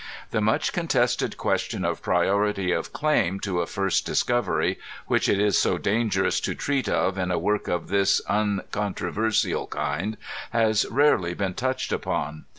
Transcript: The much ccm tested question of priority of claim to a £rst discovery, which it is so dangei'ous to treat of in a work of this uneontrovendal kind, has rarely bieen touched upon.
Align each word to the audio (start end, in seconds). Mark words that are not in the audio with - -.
The 0.31 0.41
much 0.41 0.73
ccm 0.73 0.87
tested 0.89 1.37
question 1.37 1.85
of 1.85 2.01
priority 2.01 2.71
of 2.71 2.91
claim 2.91 3.39
to 3.41 3.61
a 3.61 3.67
£rst 3.67 4.03
discovery, 4.03 4.79
which 5.05 5.29
it 5.29 5.39
is 5.39 5.59
so 5.59 5.77
dangei'ous 5.77 6.41
to 6.43 6.55
treat 6.55 6.89
of 6.89 7.19
in 7.19 7.29
a 7.29 7.37
work 7.37 7.67
of 7.67 7.89
this 7.89 8.19
uneontrovendal 8.27 9.69
kind, 9.69 10.17
has 10.49 10.87
rarely 10.89 11.35
bieen 11.35 11.53
touched 11.55 11.91
upon. 11.93 12.45